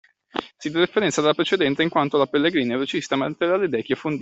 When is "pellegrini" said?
2.25-2.69